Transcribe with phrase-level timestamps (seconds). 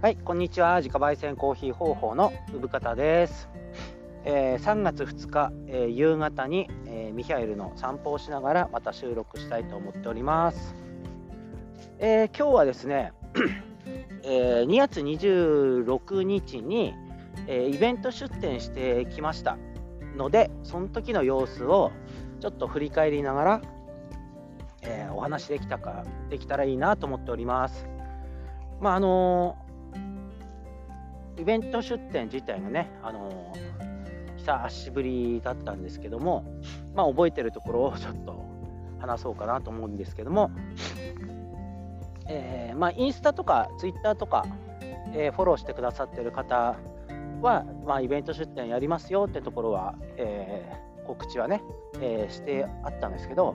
[0.00, 0.76] はい、こんにちは。
[0.76, 3.48] 自家焙煎コーヒー方法の産方です。
[4.24, 10.76] えー、3月2日、えー、夕方に、えー、ミハエルの散歩をしながらまた収録したいと思っております。
[11.98, 13.12] え今日はですね、
[14.22, 16.94] え2月26日に、
[17.48, 19.58] えイベント出店してきました
[20.16, 21.90] ので、その時の様子を
[22.38, 23.60] ちょっと振り返りながら、
[24.82, 27.88] えお話できたかできたらいいなと思っております。
[28.80, 29.56] まああの
[31.38, 33.52] イベント出店自体がね、あの
[34.36, 36.44] 久しぶりだったんですけども、
[36.94, 38.44] まあ、覚えてるところを ちょっと
[38.98, 40.50] 話そうかなと思うんですけども、
[42.28, 44.46] えー、まあ、インスタとかツイッターとか、
[45.12, 46.76] えー、フォローしてくださってる方
[47.40, 51.62] は、まあ、イベント出店やりますよってところは、えー、告知はね、
[52.00, 53.54] えしてあったんですけど、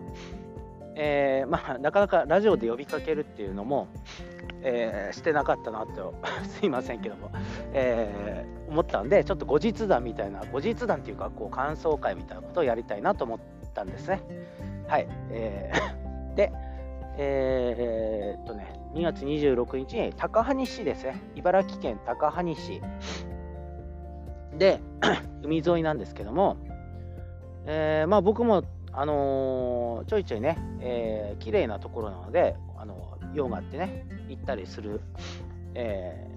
[0.95, 3.87] えまあ、なかなかラジオで呼びかけるっていうのも、
[4.63, 6.15] えー、してなかったなと
[6.48, 7.29] すいませんけども、
[7.74, 13.40] えー、思ったんでちょっと後日談みたいな後日談っていうかこう感想会みたいなことをやりたいなと思っ
[13.74, 14.21] たんですね。
[14.87, 16.52] はい、えー、 で
[17.18, 21.21] えー、っとね2月26日に高萩市ですね。
[21.35, 22.82] 茨城県高萩市。
[24.57, 24.80] で
[25.43, 26.57] 海沿いなんですけども、
[27.65, 28.63] えー、まあ僕も
[28.96, 35.01] あのー、ちょいちょいね、えー、綺麗なところなので、あの用があってね行ったりする、
[35.76, 36.27] え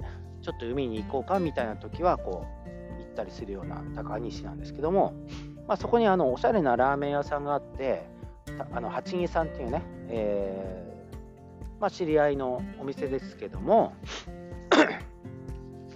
[0.41, 5.14] ー、ちょっと海に行こうかみたいな時はこう行ったりするような高西なんですけども、
[5.66, 8.06] まあ、そこにあのおしゃれなラーメン屋さんがあって
[8.72, 13.94] あの八木さんっていうね、えー、まあ、知り合いのお店ですけども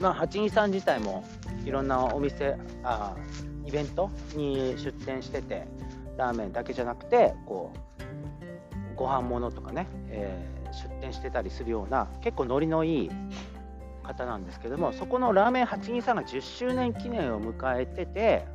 [0.01, 1.25] まあ八木さん自体も
[1.65, 3.15] いろんなお店あ
[3.67, 5.67] イベントに出店してて
[6.17, 7.73] ラーメンだけじゃなくてこ
[8.95, 13.11] うご飯物とかね、えー出店してたりするような結構ノリのいい
[14.03, 18.47] 方なんですけどもそこのラーメン82さんが10周年記念を迎えてて、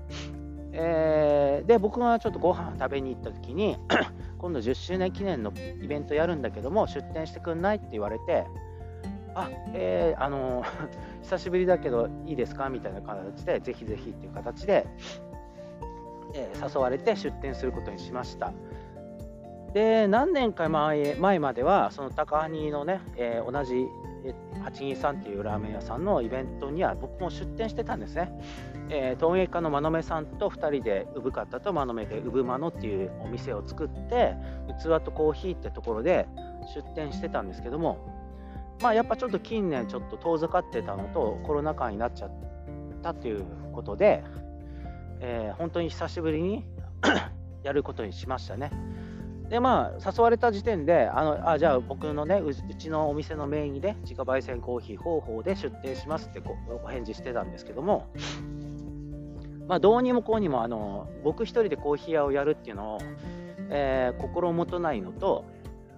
[0.73, 3.77] えー、で僕がちょっとご飯食べに行った時に
[4.37, 8.45] 今度10周年記念のイベントやるんだけども出店してくんないって言われて
[9.35, 10.63] あえー、あの
[11.23, 14.87] 久しぶりだけどいいですかみたいな形でぜひぜひっていう形で、
[16.33, 18.53] えー、誘われて出店することにしました。
[19.75, 23.87] で何年か前前まではその高萩のね、えー、同じ
[24.63, 28.31] 823っていうラーメン屋さんのイベントには僕も出店してたんですね。
[28.89, 34.35] えー、陶芸家の真野目さんと2人で産方と真野目で産間のっていうお店を作って
[34.79, 36.25] 器とコーヒーってところで
[36.73, 37.97] 出店してたんですけども
[38.81, 42.31] まあやっぱちょっと近年ちょっと遠ざかってたのとコロナ禍になっちゃっ
[43.03, 43.43] たという
[43.73, 44.23] ことで、
[45.19, 46.63] えー、本当に久しぶりに
[47.63, 48.71] やることにしましたね。
[49.49, 56.41] でまあ誘われた時点であのあじゃあ僕のねうちのお店の名義で自家焙煎コーヒー方法で出店しますって
[56.83, 58.07] お返事してたんですけども
[59.67, 62.99] まあどうにもこうにもあの僕一人でコーヒー屋をやるっていうのを、
[63.69, 65.45] えー、心もとないのと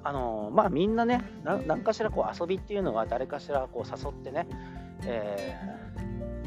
[0.03, 4.47] あのまあみんなね何かしらこう遊びっていうのは誰かしらこう誘ってね、
[5.03, 5.57] え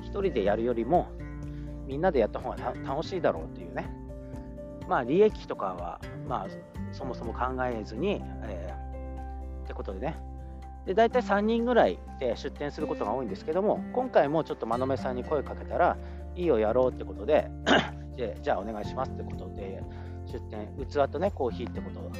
[0.00, 1.08] ー、一人でやるよりも
[1.86, 3.90] みんなでやった方が楽しいだろうっていうね。
[4.88, 6.48] まあ利益とかはまあ
[6.92, 10.16] そもそも考えずに、えー、ってことでね。
[10.86, 15.98] で大体3人ぐらいで出店することが多いんですけども今回もちょっと真野目さんに声かけたら
[16.34, 17.50] いいよやろうってことで
[18.16, 19.82] でじゃあお願いしますってことで
[20.26, 22.10] 出店器とねコーヒーってこと。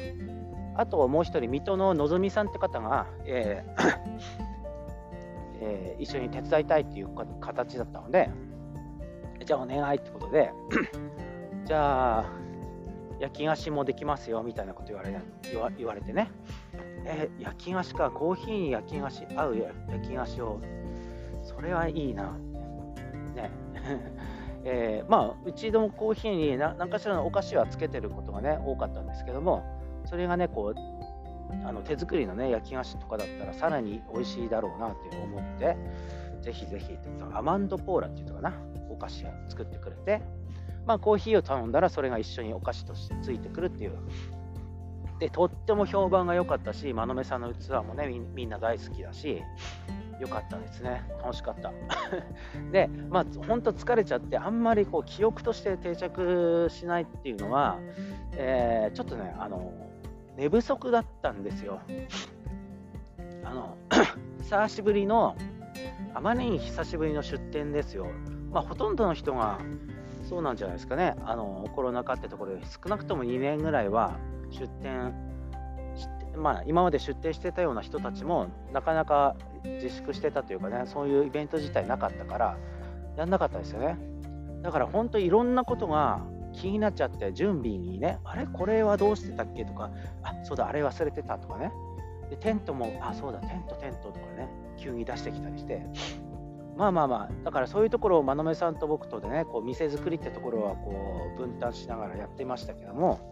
[0.73, 3.99] あともう一人水戸ののぞみさんって方が、えー
[5.59, 7.09] えー、一緒に手伝いたいっていう
[7.41, 8.29] 形だったので
[9.43, 10.53] じゃあお願いってことで。
[11.65, 12.40] じゃあ
[13.21, 16.31] 焼き菓子もできますよみたいなこと言われ言わ言われてね、
[17.05, 19.57] え焼き菓子かコーヒーに焼き菓子合う
[19.89, 20.59] 焼き菓子を。
[21.43, 22.31] それはいいな。
[22.31, 22.35] っ
[23.35, 23.51] てね。
[24.63, 29.63] えー、まあうちのコーヒーに何かしらのお菓子はつけてることがね多かったんですけども
[30.05, 35.75] それがねこうあの手作りのね焼き菓子とかだったらさらに美味しいだろうなって思って
[36.41, 36.95] ぜひぜひ
[37.33, 38.53] アマンドポーラっていうのかな
[38.89, 40.21] お菓子を作ってくれて
[40.85, 43.97] まあ、コーヒーを頼んだらそれが一緒にお菓子としてついてくるっていう。
[45.19, 49.43] で、とっても評判が良かったし、真野さんの器もねみんな大好きだし、
[50.19, 51.03] 良かったですね。
[51.23, 51.71] 楽しかった。
[52.71, 57.77] で、まあ、本当疲れちゃって、あんまりこう記憶として定着しないっていうのは、
[58.33, 59.73] えー、ちょっとね、あの、
[60.37, 61.79] 寝不足だったんですよ。
[63.43, 63.77] あの、
[64.41, 65.35] 久しぶりの、
[66.13, 68.07] あまりに久しぶりの出店ですよ。
[68.51, 69.59] まあ、ほとんどの人が
[70.31, 74.17] そうなんじゃないですかね、あのコロナ禍ってところで少なくとも2年ぐらいは
[74.49, 75.13] 出店
[76.37, 79.35] まあ、今まで出店してたような人たちもなかなか
[79.65, 82.57] 自粛してたというかねそういうイベント自体なかったから
[83.17, 83.97] やんなかったですよね。
[84.63, 86.21] だから本当いろんなことが
[86.53, 89.91] 気になっちゃって準備にねあれこれはどうしてたっけとか
[90.23, 91.73] あそうだあれ忘れてたとかね。
[92.29, 95.85] でテントもあそうだテントテントとかね急に出してきたりして
[96.77, 100.93] まあまあまあだからそういうところを真鍋さんと僕とでねこう店作りってところはこ
[101.35, 103.31] う分担しながらやってましたけども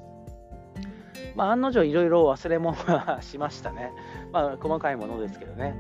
[1.36, 3.92] まあ案の定いろいろ忘れ物はしましたね。
[4.32, 5.76] まあ細かいものですけどね。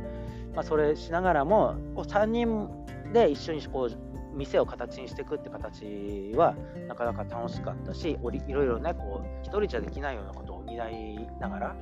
[0.56, 2.70] まあそれしながらもこう3人
[3.14, 6.56] で一緒にこう店を形にしていくって形は
[6.88, 11.76] なかなか楽しかったしいろいろねこう一人じゃできないようなことを担いながら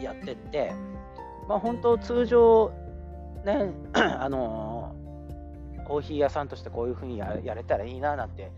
[0.00, 0.72] やってって
[1.48, 2.70] まあ本当通常
[3.44, 4.94] ね あの
[5.84, 8.50] コーヒー屋さんとしてこういうふうにやれたらいいななんて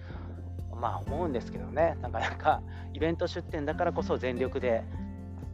[0.81, 1.97] まあ思うんですけどね。
[2.03, 4.85] なかなかイベント出店だからこそ全力で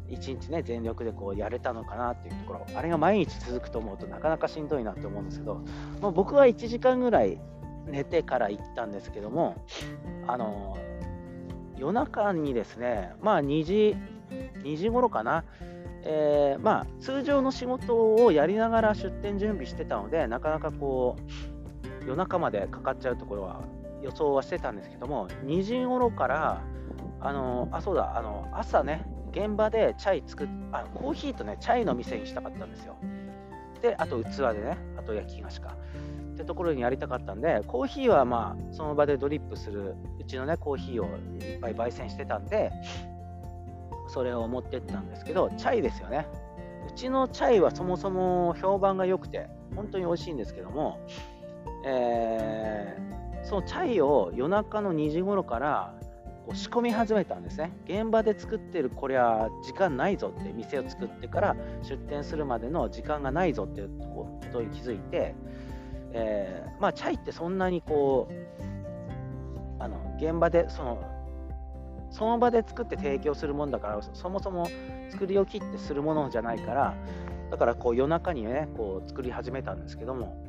[0.08, 2.66] 一日ね全力でこうやれたのかなっていうところ。
[2.74, 5.62] あれが毎日続くと思うとなかなかしんどいなって思うんですけど、
[6.00, 7.40] まあ、僕は1時間ぐらい
[7.86, 9.64] 寝てから行ったんですけども
[10.26, 10.76] あの
[11.76, 13.96] 夜中にですねまあ2時
[14.62, 15.44] 2時頃かな
[16.02, 23.62] えー、まあ通常の仕事をやりながら出店準備してたのでなかなかこう夜中までかかっちゃうところは
[24.02, 26.62] 予想はしてたんですけども2時頃から
[27.20, 32.96] あのあそうだあの朝ね現場でチャイ作っあコーヒーとねチャイの店にしたかったんですよ。
[33.82, 35.76] であと器でねあと焼き菓子か。
[36.30, 42.72] ってところにやりたかったんでコーヒーはまあその場でドリップするうちのねコーヒーをいっぱい焙煎してたんで
[44.10, 46.26] それを持ってったんですけどチャイですよね。
[46.88, 50.98] うちのチャイはそもそも評判が良くて本当に美味しいんですけども、
[51.84, 55.94] えー、そのチャイを夜中の2時頃から
[56.46, 57.72] こう仕込み始めたんですね。
[57.84, 65.34] 現場で作ってるこりゃ時間ないぞって店を作ってから出店するまでの時間がないぞっていうことに気づいて、
[66.12, 71.19] えー、まあチャイってそんなにこうあの現場でその
[72.10, 74.68] その場で作って提供するもんだからそもそも
[75.10, 76.94] 作り置きってするものじゃないから
[77.50, 80.44] だからこう夜中にねこう作り始めたんですけども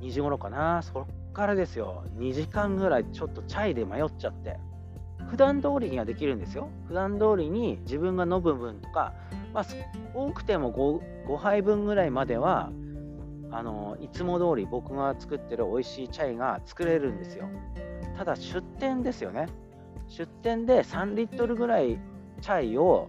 [0.00, 2.04] 2時頃かなそっからですよ。
[2.16, 4.58] 2時間ぐらいちょっとチャイで迷っちゃって
[5.30, 6.68] 普段通りにはできるんですよ。
[6.88, 9.14] 普段通りに自分が飲む分とか、
[9.52, 9.66] まあ、
[10.14, 12.70] 多くても 5, 5杯分ぐらいまでは
[13.50, 17.48] あのいつも通り僕が作ってる美味しいチャイが作れるんですよ。
[18.16, 19.46] ただ出店ですよね。
[20.08, 21.98] 出店で3リットルぐらい
[22.40, 23.08] チャイを、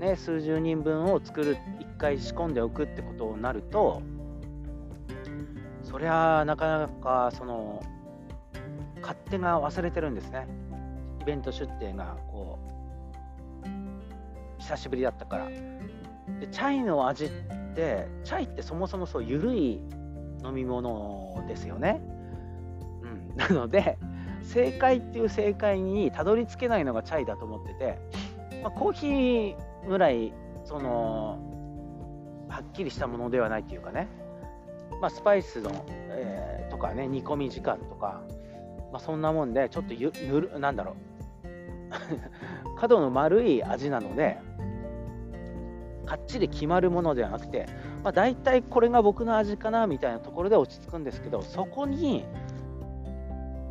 [0.00, 4.02] ね、数十人分を作る1回仕込んでおくってことになると
[5.82, 7.82] そりゃなかなかその
[9.00, 10.46] 勝手が忘れてるんですね。
[11.20, 12.58] イベント出店がこ
[13.64, 15.48] う久しぶりだったから。
[16.40, 17.28] でチャイの味っ
[17.74, 19.80] てチャイってそもそもそう緩い
[20.44, 22.00] 飲み物ですよね、
[23.02, 23.98] うん、なので
[24.42, 27.98] 正解っていう正解にたどり着けないのがチャイだと思ってて、
[28.62, 29.56] まあ、コーヒー
[29.88, 30.32] ぐらい
[30.64, 31.38] その
[32.48, 34.08] はっきりしたものではないっていうかね、
[35.00, 38.22] まあ、スパイスの、えー、とかね煮込み時間とか、
[38.92, 41.12] まあ、そんなもんでちょっとゆぬるなんだろう。
[42.78, 44.38] 角の丸い味なので
[46.06, 47.66] かっちり決まるものではなくて、
[48.02, 52.24] まあ、大体これが僕の味かなみたいなところで落ち着くんですけどそこに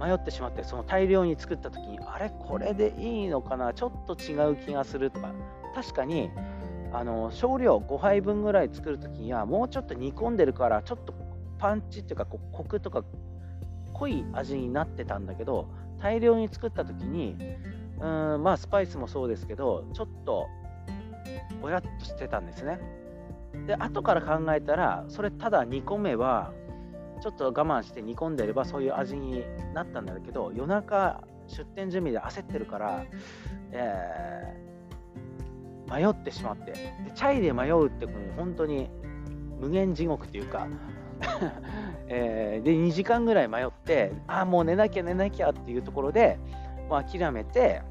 [0.01, 5.31] 迷ってしまってその大量に作った時にあれこれでいいのかなちょっと違う気がするとか
[5.75, 6.31] 確かに
[6.91, 11.13] あの少量5杯分ぐらい作る時にはもうちょっと煮込んでるからちょっと
[11.59, 13.03] パンチっていうかこうコクとか
[13.93, 15.69] 濃い味になってたんだけど
[16.01, 17.37] 大量に作った時に
[17.99, 20.47] うーんまあスパイスもそうですけどちょっと
[21.61, 22.79] ぼやっとしてたんですね。
[23.67, 26.51] で後から考えたらそれただ煮込めば
[27.21, 33.05] ちょっと我慢して煮込んでればそういう味になったんだけど夜中出店準備で焦ってるから、
[33.71, 38.89] えー、迷ってしまってでチャイで迷うってもう本当に
[39.59, 40.67] 無限地獄っていうか
[42.07, 46.39] えー、で2時間ぐらい迷ってああもう寝なきゃ寝なきゃっていうところで、
[46.89, 47.83] まあ、諦めて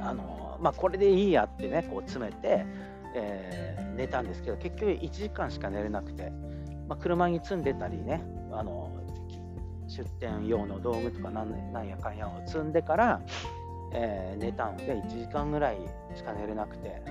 [0.00, 2.64] あの、まあ、これでいいやってねこう詰めて、
[3.14, 6.32] えー、寝たんですけど結局1時間しか寝れなくて。
[6.88, 8.92] まあ、車に積んでたりねあの
[9.88, 13.20] 出店用の道具とかなんなんやかんやを積んでから、
[13.92, 15.78] えー、寝たので1時間ぐらい
[16.14, 17.02] しか寝れなくて。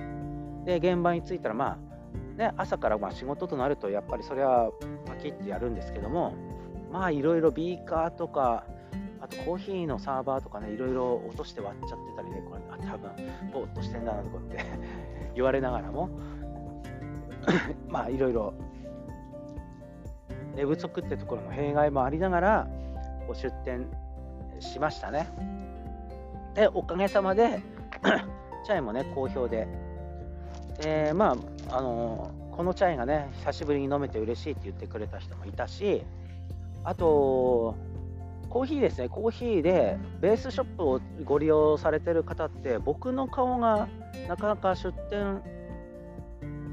[0.66, 4.70] で現場に着いたらまあね朝からまあ仕事となるとやっぱりそれは
[5.06, 6.34] パキッてやるんですけども
[6.92, 8.64] まあいろいろビーカーとか
[9.20, 13.10] あとコーヒーのサーバーとかね、いろいろ落として割っちゃってたりね、これあ多分
[13.52, 14.58] ぼーっとしてんだなとかって
[15.34, 16.10] 言われながらも、
[17.88, 18.54] まあいろいろ
[20.56, 22.68] 寝不足ってところの弊害もありながら
[23.26, 23.86] こう出店
[24.58, 25.28] しましたね。
[26.54, 27.60] で、おかげさまで
[28.64, 29.68] チャイもね、好評で、
[30.84, 31.36] え、ま
[31.70, 36.02] あ、あの、このチャイがね、久しぶりに飲めて嬉しいって言ってくれた人もいたし、
[36.82, 37.74] あと、
[38.48, 43.88] コーヒーですね、コーヒーでベースショップをご利用されてる方って、僕の顔が
[44.28, 45.42] なかなか出店、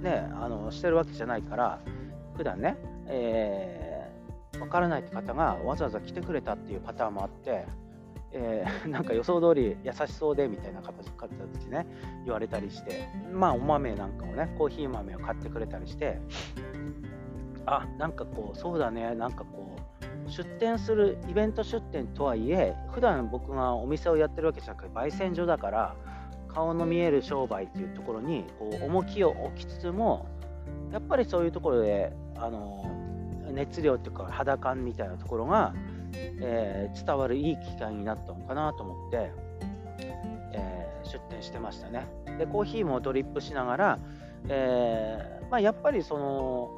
[0.02, 1.80] ね、あのしてるわけじゃないから、
[2.38, 7.66] 普段ね、えー、分からないって方がわざわざ来てくれたっていうパターンもあって、
[8.32, 11.06] えー、 なんか予想通り優しそうでみたいな形
[11.66, 11.88] でね。
[12.26, 13.08] 言われたりして。
[13.32, 16.20] まあお豆なんかをねコーヒー豆を買ってくれたりして。
[17.66, 19.16] あなんかこうそうだね。
[19.16, 19.76] なんかこ
[20.28, 25.96] う出店するイベント出店とはいえ普段僕がお店をやってるわけじゃなくて焙煎所だから
[26.48, 30.28] 顔の見える商売っていうところにこう重きを置きつつも
[30.92, 32.86] やっぱりそういうところであの
[33.52, 35.74] 熱量っていうか肌感みたいなところが、
[36.42, 39.32] えー、伝わるいい機会になったのかなと思って、
[40.54, 42.08] えー、出店してましたね。
[42.38, 44.00] でコーヒーもドリップしながら、
[44.50, 46.72] えー、まあ、やっぱりその、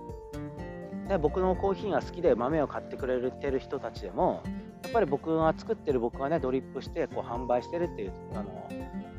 [1.07, 4.43] ね、僕のコーヒーが好きで豆を買ってくれてる人たちでも
[4.83, 8.69] やっぱり僕が作ってる僕がねドリップしてこう販売してるっていうあの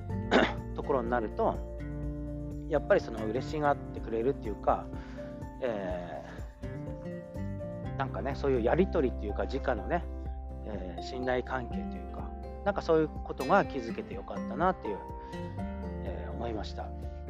[0.76, 1.56] ところになると
[2.68, 4.84] やっぱりその嬉しがってくれるっていうか、
[5.60, 6.25] えー、
[7.96, 10.04] なんかねそういうやり取りっていうか直のね、
[10.66, 12.28] えー、信頼関係というか
[12.64, 14.98] なんかそういうことが気づけてよかったなっていう、
[16.04, 16.88] えー、思いました。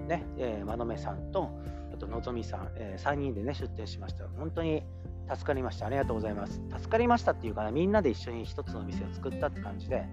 [0.08, 1.50] ね、えー、真鍋さんと
[1.92, 4.24] あとのぞみさん、えー、3人でね出店しました。
[4.38, 4.82] 本当に
[5.28, 5.86] 助かりました。
[5.86, 6.60] ありがとうございます。
[6.78, 10.04] 助かりましたっていうか、ね、みんなで一緒に一つの店を作ったって感じで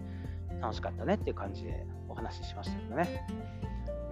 [0.62, 3.26] 楽しかったねっていう感じでお話ししましたけどね。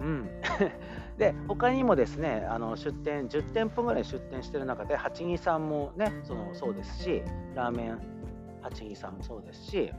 [0.02, 0.28] うん、
[1.16, 7.22] で他にもですねあの出店10店舗ぐらい出店してる中で八木さんもねそのそうですし
[7.54, 7.98] ラーメン
[8.62, 9.92] 八木さんもそうですし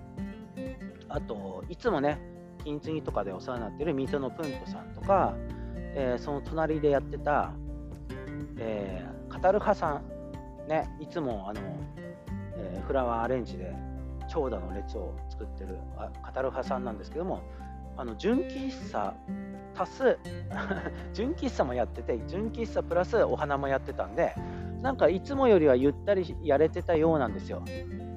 [1.08, 2.20] あといつもね
[2.64, 5.34] 金継ぎとかでお世話になってる水戸のプントさんとか、
[5.76, 7.52] えー、その隣でやってた、
[8.58, 10.02] えー、カタルハさ
[10.66, 11.62] んねいつもあの、
[12.56, 13.74] えー、フラワーアレンジで
[14.30, 15.78] 長蛇の列を作ってる
[16.24, 17.42] カタルハさんなんですけども
[17.98, 19.14] あの純喫茶
[19.76, 20.18] 足す
[21.14, 24.36] 純喫茶もやってて純喫茶プラスお花もやってたんで
[24.82, 27.64] なんかいつもよりはゆったりやれてたようなんですよ。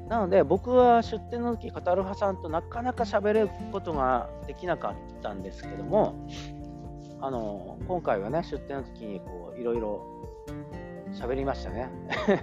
[0.09, 6.15] なので僕は出店の時カタルハさんとなかなか喋ることができなかったんですけども
[7.21, 10.07] あの今回はね出店の時にこういろいろ
[11.13, 11.89] 喋りましたね。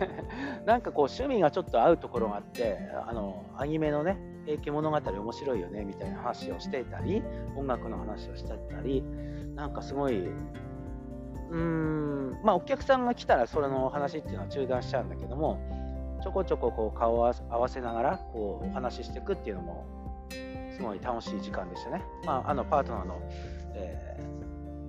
[0.66, 7.24] なんかこう趣味がちょっと合うところがあってあのアニメのね「平家物語」面白いよねみたいな話をしていたり
[7.56, 9.04] 音楽の話をしてたり
[9.56, 15.60] なんかすごいうーんまあお客さんが来たらそれの話っていうのは中断しちゃうんだけども
[16.22, 19.86] ちょこちょここう顔を合わせながらこうお話ししていくっていうのも
[20.76, 22.04] すごい楽しい時間でしたね。
[22.26, 23.22] まあ、あのパートナーの、
[23.76, 24.18] え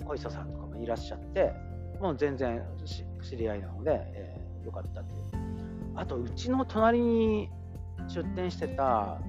[0.00, 1.52] ー、小磯さんとかもいらっしゃって
[2.00, 2.62] もう全然
[3.23, 5.23] 知り合いなので、えー、よかったっていう。
[5.96, 7.50] あと、うちの隣に
[8.08, 9.20] 出店してた、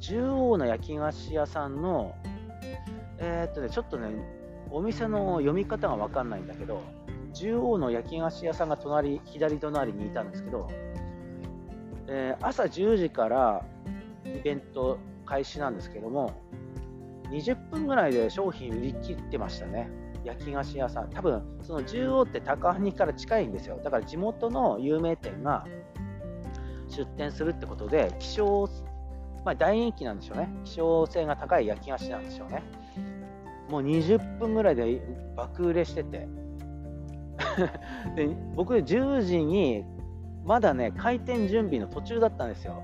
[0.00, 2.14] 獣王の焼き菓子屋さんの、
[3.18, 4.10] えー、っとね、ちょっとね、
[4.70, 6.82] お店の読み方が分かんないんだけど、
[7.34, 10.68] 獣王の焼き菓子屋さんが隣、左隣にいたんですけど、
[12.06, 13.64] えー、朝10時から
[14.24, 16.42] イベント開始なんですけども、
[17.30, 19.90] 20分ぐらいで商品売り切ってましたね。
[20.24, 23.78] 焼き菓子屋さん、多分その中央って高萩から近いんですよ。
[23.82, 25.66] だから地元の有名店が
[26.88, 28.68] 出店するってことで、希少、
[29.48, 30.50] まあ、大人気なんでしょうね。
[30.64, 32.62] 希少性が高い焼き菓子なんでしょうね。
[33.70, 35.00] もう20分ぐらいで
[35.34, 36.28] 爆売れしてて。
[38.14, 39.86] で僕、10時に
[40.44, 42.82] まだね、開店準備の途中だったんですよ。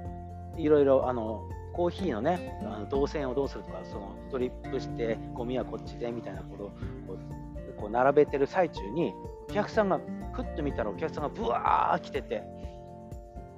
[0.57, 1.43] いろいろあの
[1.75, 6.75] コーヒーのね、あの動線をどうするとか、そのドリップして、ゴミはこっちでみたいなことをこ
[7.13, 9.13] うこう並べてる最中に、
[9.51, 10.01] お客さんが、
[10.33, 12.43] ふっと見たらお客さんがぶわー来てて、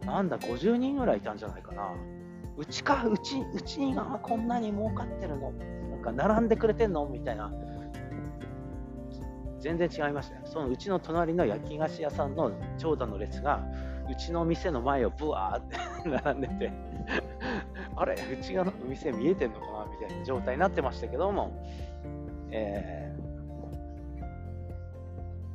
[0.05, 1.95] なんだ、50人ぐらいいたんじゃないかな。
[2.57, 5.53] うちか、うち、うちがこんなに儲かってるの？
[5.53, 7.07] なんか並んでくれてんの？
[7.07, 7.53] みたいな。
[9.61, 10.43] 全然違いましたね。
[10.45, 13.63] そのうちの隣の焼き菓子屋さんの長蛇の列が、
[14.11, 15.77] うちの店の前をブワーって
[16.29, 16.73] 並んでて。
[17.97, 18.15] あれ？
[18.15, 19.87] 内側の店見えてんのかな？
[19.91, 21.63] みたいな状態になってましたけども、
[22.51, 23.15] え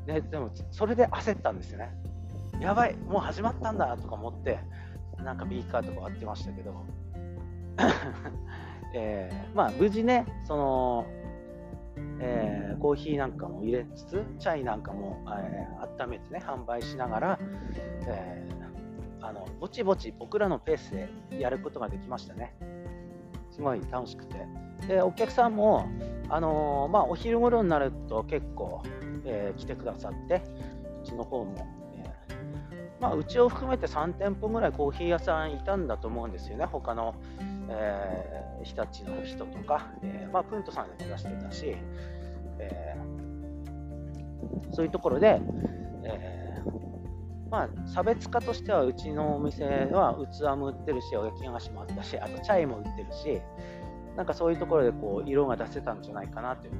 [0.07, 1.91] ー、ね、でもそれで焦ったんですよね。
[2.59, 4.59] やばい、もう始まったんだとか思って、
[5.23, 6.73] なんかビーカーとか割ってましたけど、
[8.93, 11.05] えー、まあ無事ねその、
[12.19, 17.39] えー、コーヒーなんかも入れつつチャイなんかも、えー、温めてね販売しながら、
[18.07, 21.09] えー、あのぼちぼち僕らのペースで
[21.39, 22.53] やることができましたね。
[23.51, 24.47] すごい楽しくて。
[24.87, 25.85] でお客さんも、
[26.29, 28.81] あのまあ、お昼頃になると結構、
[29.25, 30.41] え来てくださって
[31.03, 31.80] うちの方も
[33.01, 37.15] まあ、うちを含めて3店舗ぐらいコーヒー屋さんいたんだと思うんですよね、他の、
[37.67, 41.75] えー、日立の人とか、えー、まあ、プントさんでも出してたし、
[42.59, 45.41] えー、そういうところで、
[46.03, 46.61] え
[47.49, 53.41] まあ、差別化としてはうちのお店は器も売ってるし、お焼き菓子もあったし、あとチャイも売ってるし、
[54.15, 56.73] なんかそういうところでこう色が出せたんじゃないかなという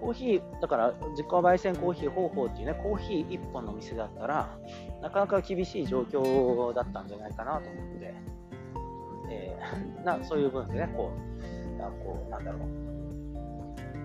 [0.00, 4.48] コーヒー、だから自己焙煎コーヒー方法っていうね、コーヒー1本の店だったら、
[5.02, 8.14] なかなか厳しい状況だったんじゃないかなと思って、
[9.30, 11.10] えー、なそういう分でね、こ
[11.78, 12.86] う、あこうなんだろう、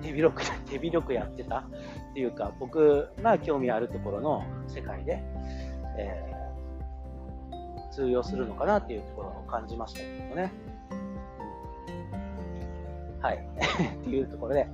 [0.01, 5.23] 手広く、手広くやってたっていうか、僕が興味あるところの世界で、
[5.97, 10.51] えー、通用するのかなっていうところを感じましたけどね。
[13.21, 13.37] はい。
[14.01, 14.67] っていうところで、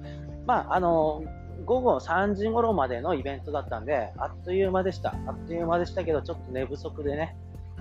[0.47, 1.23] まあ、あの、
[1.65, 5.13] 午後3時頃までのイベントだったんで、あっという間でした。
[5.27, 7.35] あっという間でしたけど、ちょっと寝不足でね、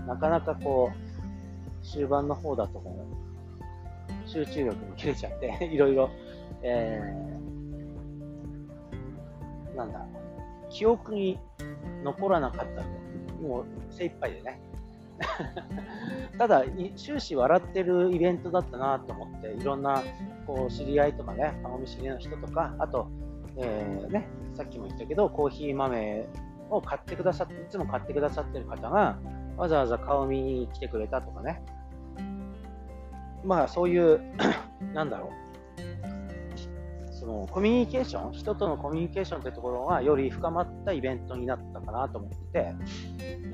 [0.09, 3.07] なかなかこう、終盤の方だとも
[4.27, 6.11] う、集中力も切れちゃって、 いろいろ、
[6.63, 10.05] えー、なんだ、
[10.69, 11.39] 記憶に
[12.03, 12.93] 残らなかったん
[13.39, 14.61] で、もう精一杯でね。
[16.39, 16.65] ただ、
[16.97, 20.03] 終始笑ってるイベントだったなと思って、いろんな
[20.47, 23.09] こう知り合いとかね、顔見知りの人とか、あと、
[23.59, 26.27] えー、ね、さっきも言ったけど、コーヒー豆
[26.71, 29.19] を買ってくださって、いつも買ってくださってる方が、
[29.57, 31.63] わざわざ顔見に来てくれたとかね、
[33.45, 34.21] まあそういう
[34.93, 35.47] なんだろう、
[37.13, 42.75] そのコミュニケーション、人とのコミュニケーションというところがより深まったイベントになったかなと思ってて、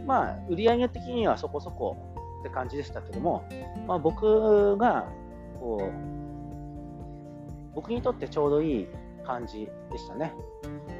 [0.06, 1.96] まあ売上的にはそこそこ
[2.40, 3.44] って感じでしたけども、
[3.86, 5.08] まあ、僕が
[5.60, 6.12] こう
[7.74, 8.88] 僕にとってちょうどいい
[9.24, 10.34] 感じでしたね。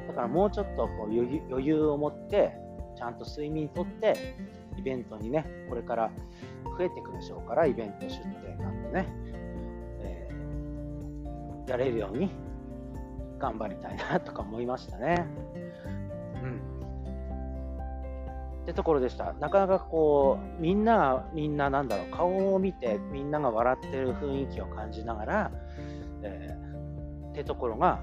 [0.07, 2.57] だからもうちょっとこう余裕を持って、
[2.95, 4.35] ちゃんと睡眠とって、
[4.77, 6.11] イベントにね、これから
[6.77, 9.07] 増えていくでしょうから、イベント出店なんてね、
[10.01, 12.31] えー、やれるように
[13.39, 15.25] 頑張りたいなとか思いましたね。
[18.63, 18.65] うん。
[18.65, 19.33] ってところでした。
[19.33, 25.51] なかなかこう、みんなが、みんななんだろう、顔を見て、みんなが笑ってる雰囲気を感じながら、
[26.21, 27.99] えー、ってところが、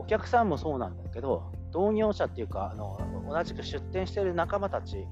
[0.00, 5.06] お客さんもそうなんだけど同業者っていうかあの同じく出店してる仲間たち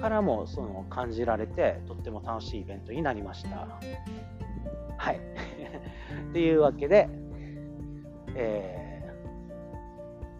[0.00, 3.68] からもその感じられてとっても楽しいイベントになりました。
[4.96, 5.20] はい。
[6.32, 7.08] というわけで、
[8.34, 9.12] え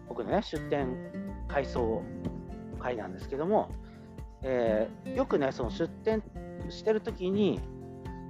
[0.05, 0.87] ー、僕のね出店
[1.47, 2.01] 改装
[2.79, 3.69] 会なんですけども、
[4.41, 6.23] えー、よくねその出店
[6.69, 7.59] してる時に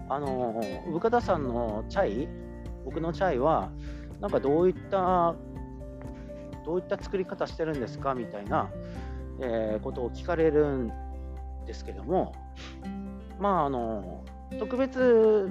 [0.10, 2.28] あの産方さんのチャイ
[2.84, 3.72] 僕のチャイは
[4.20, 5.36] なんかどういった
[6.66, 8.70] どういった作り方してるんですかみたいな、
[9.42, 10.92] えー、ことを聞かれるん
[11.66, 12.34] ですけども
[13.40, 14.24] まああの
[14.58, 15.50] 特別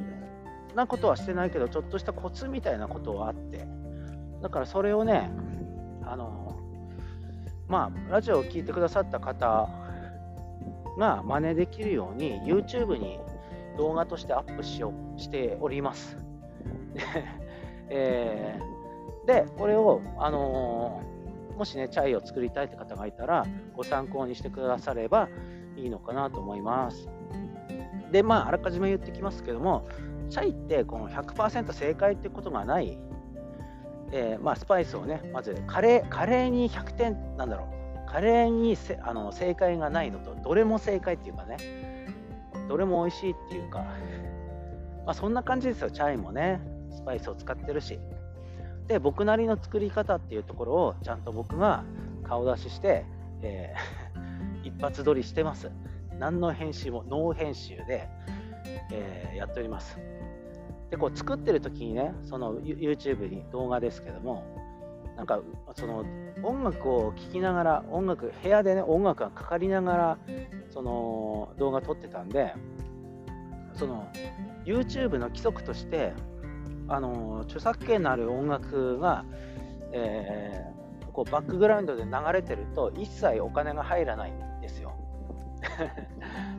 [0.74, 3.66] なことはしてないけどちょっとしたコツみたいなことはあって
[4.42, 5.30] だからそれをね
[6.04, 6.57] あの
[7.68, 9.68] まあラジオを聴いてくださった方
[10.98, 13.20] が真似できるように YouTube に
[13.76, 16.18] 動画としてアップしようしております。
[17.90, 25.28] えー、で、これを、あのー、もしね、チャイを作りたいって方がいたら、ご参考にしてくだされば
[25.76, 27.08] いいのかなと思います。
[28.10, 29.86] で、まあ、あらかじめ言ってきますけども、
[30.28, 32.98] チャイってこの100%正解ってことがない、
[34.12, 37.68] えー、まあ、スパイスをね、まずカレー、カレーに100点、なんだろ
[38.06, 41.56] う、カレーにせあの正解がないのと、どれも正解っていうかね、
[42.68, 43.80] どれも美味しいっていうか、
[45.04, 46.60] まあ、そんな感じですよ、チャイもね。
[46.90, 47.98] スパイスを使ってるし。
[48.88, 51.84] で僕なりの作り方っていうところをちゃんと僕が
[52.24, 53.04] 顔出しして、
[53.42, 55.70] えー、 一発撮りしてます。
[56.18, 58.08] 何の編集もノー編集で、
[58.90, 59.98] えー、やっております。
[60.90, 64.44] でこう作ってる時にねその YouTube に動画ですけども
[65.16, 65.40] なんか
[65.74, 66.04] その
[66.42, 70.18] 音楽を聴きながら音楽部屋でね音楽がかかりながら
[70.70, 72.54] その動画撮ってたんで
[73.74, 74.08] その
[74.64, 76.12] YouTube の規則として
[76.88, 79.24] あの著作権のある音楽が、
[79.92, 84.94] えー、こうバックグラウンドで流れてると一切お金が入らないんですよ。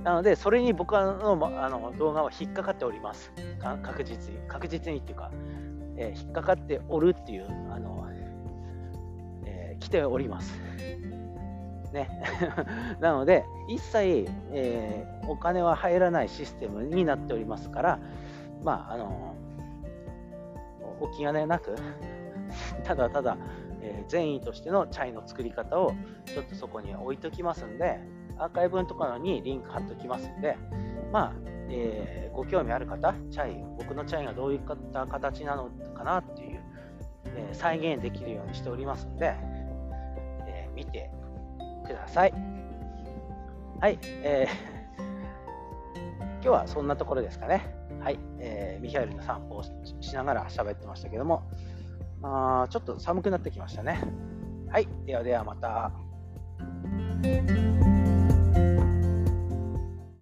[0.03, 3.31] なので、それに僕はのあの動画は引っかかっております。
[3.83, 4.39] 確実に。
[4.47, 5.31] 確実にっていうか、
[5.97, 8.07] えー、引っかかっておるっていう、あの、
[9.45, 10.53] えー、来ております。
[11.91, 12.09] ね。
[12.99, 17.99] なので、一切、えー、お金は入らないシステムになっておりますから、
[18.63, 19.35] まあ、あの、
[21.01, 21.75] お気兼ねなく、
[22.83, 23.37] ただただ、
[23.81, 25.93] えー、善意としてのチャイの作り方を
[26.25, 27.99] ちょっとそこに置いときますんで、
[28.39, 30.57] アーカイブのところにリンク貼っておきますんで、
[31.11, 31.33] まあ、
[31.69, 34.59] えー、ご興味ある方、チャイ、僕のチャイがどういっ
[34.93, 36.61] た形なのかなっていう、
[37.25, 39.35] えー、再現できるようにしておりますんで、
[40.47, 41.11] えー、見て
[41.85, 42.33] ください。
[43.81, 45.03] はい、えー、
[46.41, 47.75] 今日はそんなところですかね。
[47.99, 51.43] はい、えー、ミハエルの散歩をしながら喋ってましたけども、
[52.23, 53.99] あちょっと寒くなってきましたね。
[54.69, 55.91] はい、ではではまた。